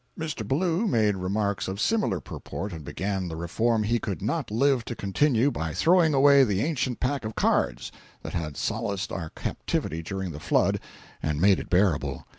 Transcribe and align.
236.jpg 0.17 0.23
(21K) 0.23 0.33
Mr. 0.33 0.47
Ballou 0.47 0.87
made 0.87 1.15
remarks 1.15 1.67
of 1.67 1.79
similar 1.79 2.19
purport, 2.19 2.73
and 2.73 2.83
began 2.83 3.27
the 3.27 3.35
reform 3.35 3.83
he 3.83 3.99
could 3.99 4.19
not 4.19 4.49
live 4.49 4.83
to 4.83 4.95
continue, 4.95 5.51
by 5.51 5.75
throwing 5.75 6.15
away 6.15 6.43
the 6.43 6.61
ancient 6.63 6.99
pack 6.99 7.23
of 7.23 7.35
cards 7.35 7.91
that 8.23 8.33
had 8.33 8.57
solaced 8.57 9.11
our 9.11 9.29
captivity 9.29 10.01
during 10.01 10.31
the 10.31 10.39
flood 10.39 10.79
and 11.21 11.39
made 11.39 11.59
it 11.59 11.69
bearable. 11.69 12.25